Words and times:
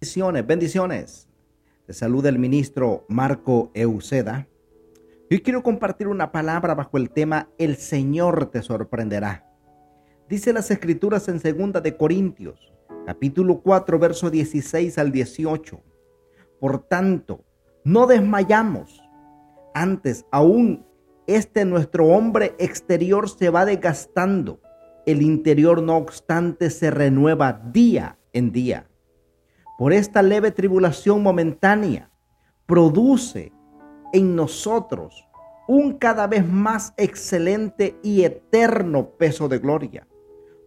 Bendiciones, 0.00 0.46
bendiciones. 0.46 1.28
Te 1.86 1.92
saluda 1.92 2.28
el 2.28 2.38
ministro 2.38 3.04
Marco 3.08 3.70
Euseda. 3.74 4.48
Hoy 5.30 5.40
quiero 5.40 5.62
compartir 5.62 6.08
una 6.08 6.32
palabra 6.32 6.74
bajo 6.74 6.96
el 6.98 7.10
tema 7.10 7.48
El 7.58 7.76
Señor 7.76 8.46
te 8.46 8.62
sorprenderá. 8.62 9.46
Dice 10.28 10.52
las 10.52 10.70
escrituras 10.70 11.28
en 11.28 11.38
2 11.38 11.82
de 11.82 11.96
Corintios, 11.96 12.72
capítulo 13.06 13.60
4, 13.60 13.98
verso 13.98 14.30
16 14.30 14.98
al 14.98 15.12
18. 15.12 15.80
Por 16.58 16.86
tanto, 16.88 17.44
no 17.84 18.06
desmayamos. 18.06 19.02
Antes, 19.74 20.26
aún 20.30 20.86
este 21.26 21.64
nuestro 21.64 22.06
hombre 22.08 22.54
exterior 22.58 23.28
se 23.28 23.50
va 23.50 23.64
desgastando. 23.64 24.60
El 25.10 25.22
interior, 25.22 25.82
no 25.82 25.96
obstante, 25.96 26.70
se 26.70 26.88
renueva 26.88 27.52
día 27.52 28.16
en 28.32 28.52
día. 28.52 28.88
Por 29.76 29.92
esta 29.92 30.22
leve 30.22 30.52
tribulación 30.52 31.20
momentánea, 31.20 32.12
produce 32.64 33.52
en 34.12 34.36
nosotros 34.36 35.26
un 35.66 35.98
cada 35.98 36.28
vez 36.28 36.46
más 36.46 36.94
excelente 36.96 37.98
y 38.04 38.22
eterno 38.22 39.10
peso 39.18 39.48
de 39.48 39.58
gloria. 39.58 40.06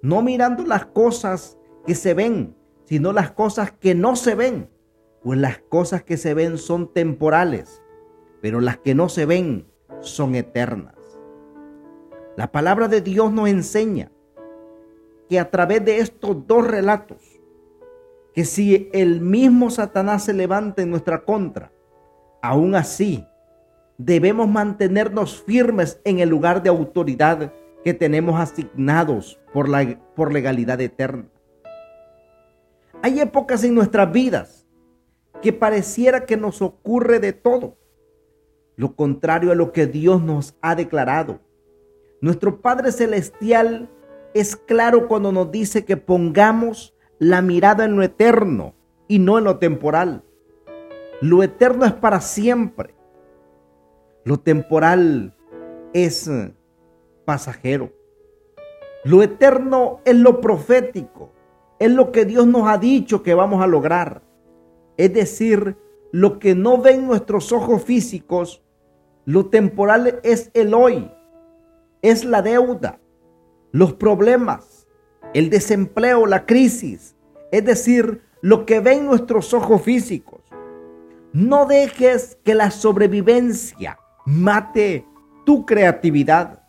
No 0.02 0.22
mirando 0.22 0.66
las 0.66 0.88
cosas 0.88 1.58
que 1.88 1.96
se 1.96 2.14
ven, 2.14 2.54
sino 2.84 3.14
las 3.14 3.32
cosas 3.32 3.72
que 3.72 3.96
no 3.96 4.18
se 4.18 4.36
ven. 4.36 4.70
Pues 5.22 5.40
las 5.40 5.60
cosas 5.60 6.04
que 6.04 6.18
se 6.18 6.34
ven 6.34 6.58
son 6.58 6.92
temporales, 6.92 7.82
pero 8.42 8.60
las 8.60 8.78
que 8.78 8.94
no 8.94 9.08
se 9.08 9.26
ven 9.26 9.72
son 10.02 10.36
eternas. 10.36 10.96
La 12.36 12.52
palabra 12.52 12.90
de 12.90 13.00
Dios 13.00 13.32
nos 13.32 13.48
enseña 13.48 14.12
que 15.34 15.40
a 15.40 15.50
través 15.50 15.84
de 15.84 15.98
estos 15.98 16.46
dos 16.46 16.68
relatos, 16.68 17.18
que 18.36 18.46
si 18.46 18.88
el 18.94 19.20
mismo 19.20 19.72
Satanás 19.72 20.26
se 20.26 20.32
levanta 20.32 20.84
en 20.84 20.92
nuestra 20.92 21.26
contra, 21.26 21.72
aún 22.44 22.76
así 22.76 23.26
debemos 23.98 24.48
mantenernos 24.48 25.42
firmes 25.42 26.00
en 26.04 26.20
el 26.20 26.30
lugar 26.30 26.62
de 26.62 26.70
autoridad 26.70 27.52
que 27.84 27.96
tenemos 27.96 28.40
asignados 28.40 29.40
por, 29.52 29.68
la, 29.68 30.00
por 30.16 30.32
legalidad 30.32 30.80
eterna. 30.82 31.26
Hay 33.02 33.20
épocas 33.20 33.64
en 33.64 33.74
nuestras 33.74 34.12
vidas 34.12 34.68
que 35.42 35.52
pareciera 35.52 36.28
que 36.28 36.38
nos 36.38 36.62
ocurre 36.62 37.18
de 37.18 37.34
todo 37.34 37.80
lo 38.76 38.96
contrario 38.96 39.52
a 39.52 39.56
lo 39.56 39.72
que 39.72 39.88
Dios 39.88 40.22
nos 40.22 40.56
ha 40.62 40.76
declarado. 40.76 41.40
Nuestro 42.22 42.62
Padre 42.62 42.92
Celestial 42.92 43.90
es 44.34 44.56
claro 44.56 45.08
cuando 45.08 45.32
nos 45.32 45.52
dice 45.52 45.86
que 45.86 45.98
pongamos 45.98 46.94
la 47.20 47.42
mirada 47.42 47.86
en 47.86 47.96
lo 47.96 48.04
eterno 48.04 48.74
y 49.08 49.20
no 49.20 49.38
en 49.38 49.44
lo 49.44 49.60
temporal. 49.60 50.24
Lo 51.22 51.44
eterno 51.44 51.86
es 51.86 51.94
para 51.94 52.20
siempre. 52.20 52.94
Lo 54.24 54.40
temporal 54.40 55.36
es 55.94 56.28
eh, 56.28 56.54
pasajero. 57.26 57.92
Lo 59.04 59.22
eterno 59.22 60.00
es 60.06 60.16
lo 60.16 60.42
profético. 60.42 61.32
Es 61.80 61.92
lo 61.92 62.12
que 62.12 62.26
Dios 62.26 62.48
nos 62.48 62.68
ha 62.68 62.78
dicho 62.78 63.24
que 63.24 63.34
vamos 63.34 63.62
a 63.62 63.68
lograr. 63.68 64.22
Es 64.98 65.14
decir, 65.14 65.78
lo 66.12 66.40
que 66.40 66.56
no 66.56 66.78
ven 66.78 67.08
nuestros 67.08 67.52
ojos 67.52 67.84
físicos, 67.84 68.62
lo 69.26 69.48
temporal 69.48 70.20
es 70.24 70.52
el 70.54 70.74
hoy, 70.74 71.10
es 72.02 72.24
la 72.24 72.42
deuda, 72.42 73.00
los 73.74 73.94
problemas, 73.94 74.88
el 75.34 75.50
desempleo, 75.50 76.28
la 76.28 76.46
crisis, 76.46 77.16
es 77.52 77.66
decir, 77.66 78.22
lo 78.40 78.66
que 78.66 78.80
ven 78.80 79.06
nuestros 79.06 79.54
ojos 79.54 79.82
físicos. 79.82 80.42
No 81.34 81.66
dejes 81.66 82.38
que 82.46 82.54
la 82.54 82.70
sobrevivencia 82.70 83.98
mate 84.26 85.08
tu 85.44 85.66
creatividad. 85.66 86.64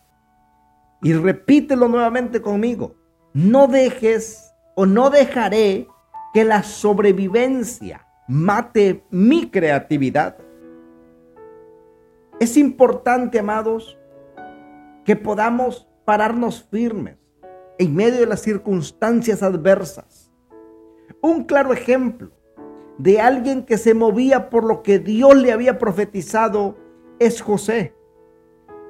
Y 1.03 1.12
repítelo 1.12 1.88
nuevamente 1.88 2.41
conmigo. 2.41 2.94
No 3.34 3.66
dejes 3.66 4.54
o 4.75 4.86
no 4.86 5.10
dejaré 5.10 5.86
que 6.32 6.44
la 6.44 6.62
sobrevivencia 6.62 8.06
mate 8.26 9.04
mi 9.10 9.50
creatividad. 9.50 10.38
Es 12.41 12.56
importante, 12.56 13.38
amados, 13.38 13.98
que 15.04 15.16
podamos 15.16 15.86
pararnos 16.04 16.66
firmes 16.70 17.16
en 17.78 17.94
medio 17.94 18.20
de 18.20 18.26
las 18.26 18.41
circunstancias 18.41 19.42
adversas. 19.42 20.31
Un 21.20 21.44
claro 21.44 21.72
ejemplo 21.72 22.31
de 22.98 23.20
alguien 23.20 23.65
que 23.65 23.78
se 23.78 23.94
movía 23.94 24.50
por 24.50 24.65
lo 24.65 24.82
que 24.82 24.98
Dios 24.98 25.34
le 25.37 25.53
había 25.53 25.78
profetizado 25.78 26.76
es 27.19 27.41
José. 27.41 27.94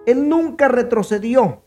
Él 0.07 0.29
nunca 0.29 0.69
retrocedió. 0.69 1.63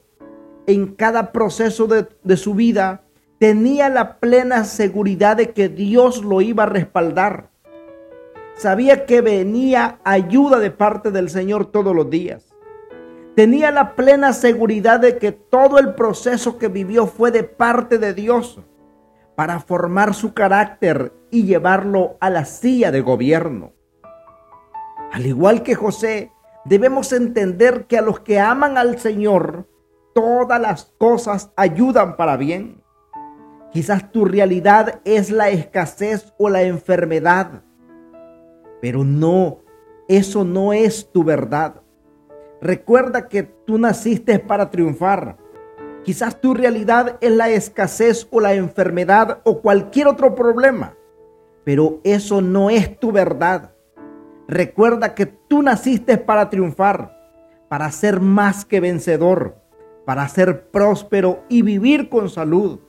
En 0.67 0.95
cada 0.95 1.31
proceso 1.31 1.87
de, 1.87 2.07
de, 2.23 2.35
su 2.35 2.53
vida 2.53 3.05
tenía 3.39 3.87
la 3.87 4.19
plena 4.19 4.65
seguridad 4.65 5.37
de 5.37 5.51
que 5.51 5.69
Dios 5.69 6.25
lo 6.25 6.41
iba 6.41 6.63
a 6.63 6.67
respaldar 6.67 7.51
sabía 8.57 9.05
que 9.05 9.21
venía 9.21 9.99
ayuda 10.03 10.59
de 10.59 10.71
parte 10.71 11.11
del 11.11 11.29
Señor 11.29 11.67
todos 11.67 11.95
los 11.95 12.09
días. 12.09 12.43
Tenía 13.37 13.71
la 13.71 13.95
plena 13.95 14.33
seguridad 14.33 14.99
de 14.99 15.19
que 15.19 15.31
todo 15.31 15.77
el 15.77 15.93
proceso 15.93 16.57
que 16.57 16.67
vivió 16.67 17.05
fue 17.05 17.29
de 17.29 17.43
parte 17.43 17.99
de 17.99 18.13
Dios 18.15 18.59
para 19.35 19.59
formar 19.59 20.15
su 20.15 20.33
carácter 20.33 21.13
y 21.29 21.43
llevarlo 21.43 22.17
a 22.19 22.31
la 22.31 22.45
silla 22.45 22.91
de 22.91 23.01
gobierno. 23.01 23.73
Al 25.13 25.27
igual 25.27 25.61
que 25.61 25.75
José, 25.75 26.31
debemos 26.65 27.13
entender 27.13 27.85
que 27.85 27.99
a 27.99 28.01
los 28.01 28.21
que 28.21 28.39
aman 28.39 28.75
al 28.75 28.97
Señor, 28.97 29.69
todas 30.15 30.59
las 30.59 30.85
cosas 30.97 31.51
ayudan 31.55 32.17
para 32.17 32.37
bien. 32.37 32.81
Quizás 33.71 34.11
tu 34.11 34.25
realidad 34.25 34.99
es 35.05 35.29
la 35.29 35.49
escasez 35.49 36.33
o 36.39 36.49
la 36.49 36.63
enfermedad 36.63 37.61
pero 38.81 39.03
no, 39.03 39.59
eso 40.07 40.43
no 40.43 40.73
es 40.73 41.11
tu 41.11 41.23
verdad. 41.23 41.81
Recuerda 42.61 43.27
que 43.27 43.43
tú 43.43 43.77
naciste 43.77 44.39
para 44.39 44.71
triunfar. 44.71 45.37
Quizás 46.03 46.41
tu 46.41 46.55
realidad 46.55 47.17
es 47.21 47.31
la 47.31 47.49
escasez 47.49 48.27
o 48.31 48.39
la 48.39 48.55
enfermedad 48.55 49.41
o 49.43 49.61
cualquier 49.61 50.07
otro 50.07 50.33
problema, 50.33 50.95
pero 51.63 51.99
eso 52.03 52.41
no 52.41 52.69
es 52.71 52.99
tu 52.99 53.11
verdad. 53.11 53.73
Recuerda 54.47 55.13
que 55.13 55.27
tú 55.27 55.61
naciste 55.61 56.17
para 56.17 56.49
triunfar, 56.49 57.15
para 57.67 57.91
ser 57.91 58.21
más 58.21 58.65
que 58.65 58.79
vencedor, 58.79 59.57
para 60.05 60.27
ser 60.27 60.69
próspero 60.71 61.43
y 61.49 61.61
vivir 61.61 62.09
con 62.09 62.29
salud. 62.29 62.79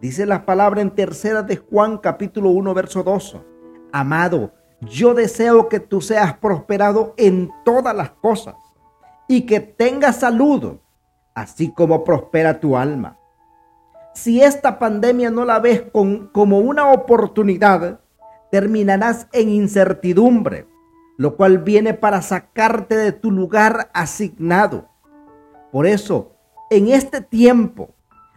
Dice 0.00 0.24
la 0.26 0.44
palabra 0.44 0.82
en 0.82 0.90
tercera 0.90 1.42
de 1.42 1.56
Juan 1.56 1.98
capítulo 1.98 2.50
1 2.50 2.74
verso 2.74 3.02
2. 3.02 3.38
Amado, 3.90 4.52
yo 4.82 5.14
deseo 5.14 5.68
que 5.68 5.80
tú 5.80 6.00
seas 6.00 6.36
prosperado 6.36 7.14
en 7.16 7.50
todas 7.64 7.96
las 7.96 8.10
cosas 8.10 8.54
y 9.28 9.42
que 9.42 9.60
tengas 9.60 10.16
salud, 10.16 10.78
así 11.34 11.72
como 11.72 12.04
prospera 12.04 12.60
tu 12.60 12.76
alma. 12.76 13.18
Si 14.14 14.42
esta 14.42 14.78
pandemia 14.78 15.30
no 15.30 15.44
la 15.44 15.58
ves 15.58 15.82
como 15.92 16.58
una 16.58 16.92
oportunidad, 16.92 18.00
terminarás 18.50 19.28
en 19.32 19.50
incertidumbre, 19.50 20.66
lo 21.18 21.36
cual 21.36 21.58
viene 21.58 21.92
para 21.92 22.22
sacarte 22.22 22.96
de 22.96 23.12
tu 23.12 23.30
lugar 23.30 23.90
asignado. 23.92 24.88
Por 25.72 25.86
eso, 25.86 26.32
en 26.70 26.88
este 26.88 27.20
tiempo, 27.20 27.94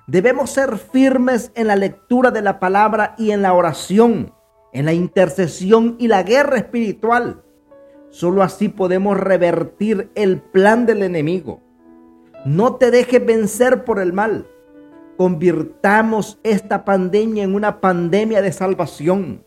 debemos 0.08 0.50
ser 0.50 0.78
firmes 0.78 1.52
en 1.56 1.68
la 1.68 1.76
lectura 1.76 2.32
de 2.32 2.42
la 2.42 2.60
palabra 2.60 3.16
y 3.18 3.32
en 3.32 3.42
la 3.42 3.54
oración 3.54 4.34
en 4.72 4.86
la 4.86 4.94
intercesión 4.94 5.96
y 6.00 6.08
la 6.08 6.24
guerra 6.24 6.58
espiritual. 6.58 7.44
Solo 8.10 8.42
así 8.42 8.70
podemos 8.70 9.18
revertir 9.18 10.10
el 10.16 10.42
plan 10.42 10.86
del 10.86 11.04
enemigo. 11.04 11.62
No 12.46 12.76
te 12.76 12.92
dejes 12.92 13.24
vencer 13.26 13.84
por 13.84 14.00
el 14.00 14.14
mal. 14.14 14.48
Convirtamos 15.18 16.40
esta 16.44 16.86
pandemia 16.86 17.44
en 17.44 17.54
una 17.54 17.82
pandemia 17.82 18.42
de 18.42 18.52
salvación, 18.52 19.46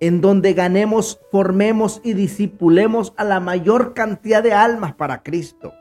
en 0.00 0.20
donde 0.20 0.54
ganemos, 0.54 1.20
formemos 1.30 2.00
y 2.02 2.14
disipulemos 2.14 3.12
a 3.16 3.24
la 3.24 3.38
mayor 3.38 3.94
cantidad 3.94 4.42
de 4.42 4.52
almas 4.52 4.94
para 4.94 5.22
Cristo. 5.22 5.72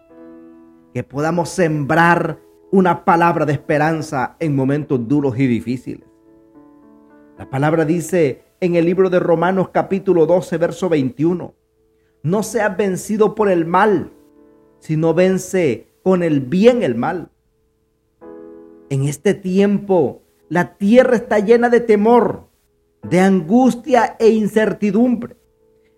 Que 0.94 1.04
podamos 1.04 1.50
sembrar 1.50 2.40
una 2.72 3.06
palabra 3.06 3.46
de 3.46 3.54
esperanza 3.54 4.36
en 4.40 4.56
momentos 4.56 5.08
duros 5.08 5.40
y 5.40 5.48
difíciles. 5.48 6.08
La 7.38 7.50
palabra 7.50 7.86
dice 7.86 8.44
en 8.60 8.76
el 8.76 8.86
libro 8.86 9.10
de 9.10 9.20
Romanos 9.20 9.70
capítulo 9.70 10.26
12, 10.26 10.58
verso 10.58 10.90
21. 10.90 11.54
No 12.26 12.42
seas 12.42 12.76
vencido 12.76 13.36
por 13.36 13.52
el 13.52 13.68
mal, 13.68 14.12
sino 14.80 15.14
vence 15.14 15.94
con 16.02 16.24
el 16.24 16.42
bien 16.42 16.82
el 16.82 16.96
mal. 16.96 17.30
En 18.90 19.04
este 19.04 19.36
tiempo 19.36 20.24
La 20.50 20.76
tierra 20.76 21.18
está 21.18 21.38
llena 21.38 21.70
de 21.70 21.82
temor, 21.82 22.48
de 23.04 23.20
angustia 23.20 24.16
e 24.18 24.30
incertidumbre, 24.30 25.38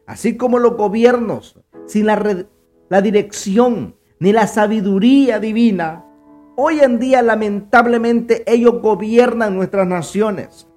así 0.05 0.35
como 0.35 0.59
los 0.59 0.75
gobiernos 0.75 1.61
sin 1.85 2.07
la, 2.07 2.45
la 2.89 3.01
dirección 3.01 3.95
ni 4.19 4.33
la 4.33 4.47
sabiduría 4.47 5.39
divina. 5.39 6.05
Hoy 6.57 6.81
en 6.81 6.99
día 6.99 7.21
lamentablemente 7.21 8.43
ellos 8.47 8.81
gobiernan 8.81 9.55
nuestras 9.55 9.87
naciones 9.87 10.67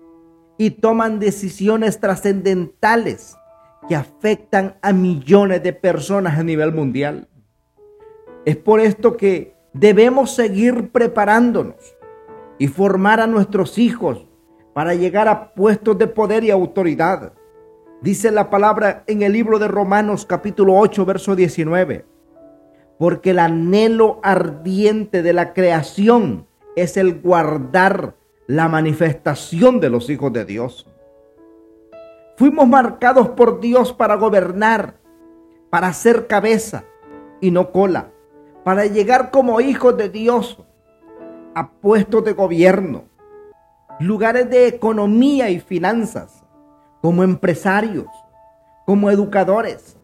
y 0.58 0.70
toman 0.70 1.18
decisiones 1.18 1.98
trascendentales 1.98 3.36
que 3.90 3.96
afectan 3.96 4.76
a 4.82 4.92
millones 4.92 5.64
de 5.64 5.72
personas 5.72 6.38
a 6.38 6.44
nivel 6.44 6.72
mundial. 6.72 7.26
Es 8.44 8.56
por 8.56 8.78
esto 8.78 9.16
que 9.16 9.56
debemos 9.72 10.32
seguir 10.32 10.92
preparándonos 10.92 11.96
y 12.56 12.68
formar 12.68 13.18
a 13.18 13.26
nuestros 13.26 13.78
hijos 13.78 14.28
para 14.74 14.94
llegar 14.94 15.26
a 15.26 15.54
puestos 15.54 15.98
de 15.98 16.06
poder 16.06 16.44
y 16.44 16.52
autoridad. 16.52 17.32
Dice 18.00 18.30
la 18.30 18.48
palabra 18.48 19.02
en 19.08 19.22
el 19.22 19.32
libro 19.32 19.58
de 19.58 19.66
Romanos 19.66 20.24
capítulo 20.24 20.76
8, 20.76 21.04
verso 21.04 21.34
19. 21.34 22.06
Porque 22.96 23.30
el 23.30 23.40
anhelo 23.40 24.20
ardiente 24.22 25.20
de 25.20 25.32
la 25.32 25.52
creación 25.52 26.46
es 26.76 26.96
el 26.96 27.20
guardar 27.20 28.14
la 28.46 28.68
manifestación 28.68 29.80
de 29.80 29.90
los 29.90 30.08
hijos 30.10 30.32
de 30.32 30.44
Dios. 30.44 30.86
Fuimos 32.40 32.66
marcados 32.66 33.28
por 33.28 33.60
Dios 33.60 33.92
para 33.92 34.14
gobernar, 34.14 34.94
para 35.68 35.92
ser 35.92 36.26
cabeza 36.26 36.84
y 37.38 37.50
no 37.50 37.70
cola, 37.70 38.12
para 38.64 38.86
llegar 38.86 39.30
como 39.30 39.60
hijos 39.60 39.94
de 39.98 40.08
Dios 40.08 40.56
a 41.54 41.70
puestos 41.70 42.24
de 42.24 42.32
gobierno, 42.32 43.04
lugares 43.98 44.48
de 44.48 44.68
economía 44.68 45.50
y 45.50 45.60
finanzas, 45.60 46.42
como 47.02 47.24
empresarios, 47.24 48.06
como 48.86 49.10
educadores. 49.10 49.98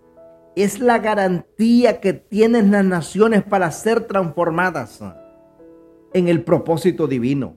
Es 0.56 0.78
la 0.78 0.98
garantía 0.98 2.02
que 2.02 2.12
tienen 2.12 2.70
las 2.70 2.84
naciones 2.84 3.44
para 3.44 3.70
ser 3.70 4.02
transformadas 4.02 5.02
en 6.12 6.28
el 6.28 6.44
propósito 6.44 7.06
divino, 7.06 7.56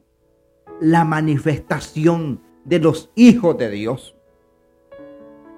la 0.80 1.04
manifestación 1.04 2.42
de 2.64 2.80
los 2.80 3.12
hijos 3.16 3.58
de 3.58 3.72
Dios. 3.72 4.16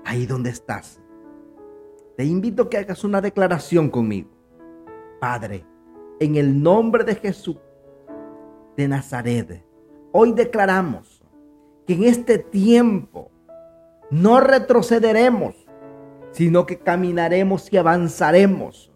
Ahí 0.06 0.26
donde 0.26 0.50
estás, 0.50 1.02
te 2.18 2.26
invito 2.26 2.64
a 2.64 2.70
que 2.70 2.78
hagas 2.78 3.04
una 3.04 3.22
declaración 3.22 3.90
conmigo. 3.90 4.30
Padre, 5.20 5.66
en 6.20 6.36
el 6.36 6.62
nombre 6.62 7.04
de 7.04 7.16
Jesús 7.16 7.58
de 8.78 8.88
Nazaret, 8.88 9.64
Hoy 10.14 10.34
declaramos 10.34 11.24
que 11.88 11.94
en 11.94 12.04
este 12.04 12.38
tiempo 12.38 13.32
no 14.10 14.42
retrocederemos, 14.42 15.56
sino 16.32 16.66
que 16.66 16.80
caminaremos 16.80 17.72
y 17.72 17.78
avanzaremos, 17.78 18.92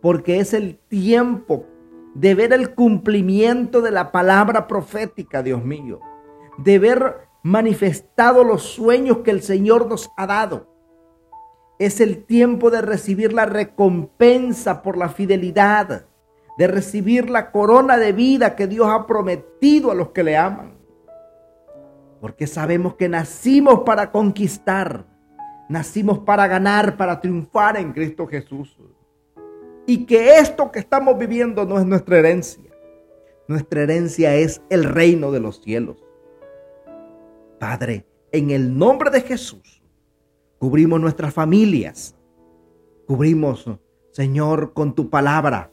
porque 0.00 0.40
es 0.40 0.52
el 0.52 0.76
tiempo 0.88 1.66
de 2.14 2.34
ver 2.34 2.52
el 2.52 2.74
cumplimiento 2.74 3.80
de 3.80 3.92
la 3.92 4.10
palabra 4.10 4.66
profética, 4.66 5.42
Dios 5.44 5.64
mío, 5.64 6.00
de 6.58 6.80
ver 6.80 7.28
manifestado 7.42 8.44
los 8.44 8.62
sueños 8.62 9.18
que 9.18 9.30
el 9.30 9.42
Señor 9.42 9.86
nos 9.86 10.10
ha 10.16 10.26
dado. 10.26 10.68
Es 11.78 12.00
el 12.00 12.24
tiempo 12.24 12.70
de 12.70 12.82
recibir 12.82 13.32
la 13.32 13.46
recompensa 13.46 14.82
por 14.82 14.96
la 14.96 15.08
fidelidad 15.08 16.06
de 16.60 16.66
recibir 16.66 17.30
la 17.30 17.52
corona 17.52 17.96
de 17.96 18.12
vida 18.12 18.54
que 18.54 18.66
Dios 18.66 18.86
ha 18.90 19.06
prometido 19.06 19.90
a 19.90 19.94
los 19.94 20.10
que 20.10 20.22
le 20.22 20.36
aman. 20.36 20.74
Porque 22.20 22.46
sabemos 22.46 22.96
que 22.96 23.08
nacimos 23.08 23.80
para 23.80 24.10
conquistar, 24.12 25.06
nacimos 25.70 26.18
para 26.18 26.46
ganar, 26.46 26.98
para 26.98 27.18
triunfar 27.18 27.78
en 27.78 27.92
Cristo 27.92 28.26
Jesús. 28.26 28.76
Y 29.86 30.04
que 30.04 30.36
esto 30.36 30.70
que 30.70 30.80
estamos 30.80 31.18
viviendo 31.18 31.64
no 31.64 31.78
es 31.78 31.86
nuestra 31.86 32.18
herencia. 32.18 32.70
Nuestra 33.48 33.84
herencia 33.84 34.34
es 34.34 34.60
el 34.68 34.84
reino 34.84 35.32
de 35.32 35.40
los 35.40 35.62
cielos. 35.62 35.96
Padre, 37.60 38.08
en 38.32 38.50
el 38.50 38.76
nombre 38.76 39.10
de 39.10 39.20
Jesús, 39.20 39.80
cubrimos 40.58 41.00
nuestras 41.00 41.32
familias. 41.32 42.16
Cubrimos, 43.06 43.70
Señor, 44.10 44.72
con 44.72 44.96
tu 44.96 45.10
palabra 45.10 45.70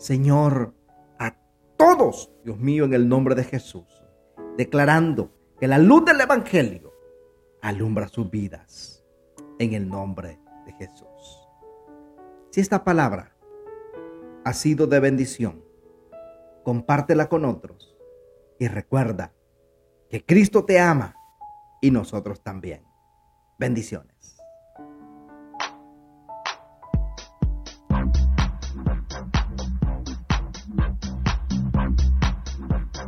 Señor, 0.00 0.72
a 1.18 1.36
todos, 1.76 2.32
Dios 2.42 2.58
mío, 2.58 2.86
en 2.86 2.94
el 2.94 3.06
nombre 3.06 3.34
de 3.34 3.44
Jesús, 3.44 3.84
declarando 4.56 5.30
que 5.60 5.68
la 5.68 5.76
luz 5.76 6.06
del 6.06 6.22
Evangelio 6.22 6.94
alumbra 7.60 8.08
sus 8.08 8.30
vidas 8.30 9.04
en 9.58 9.74
el 9.74 9.86
nombre 9.86 10.40
de 10.64 10.72
Jesús. 10.72 11.46
Si 12.48 12.62
esta 12.62 12.82
palabra 12.82 13.36
ha 14.42 14.54
sido 14.54 14.86
de 14.86 15.00
bendición, 15.00 15.62
compártela 16.64 17.28
con 17.28 17.44
otros 17.44 17.94
y 18.58 18.68
recuerda 18.68 19.34
que 20.10 20.24
Cristo 20.24 20.64
te 20.64 20.80
ama 20.80 21.14
y 21.80 21.90
nosotros 21.90 22.42
también. 22.42 22.82
Bendiciones. 23.58 24.39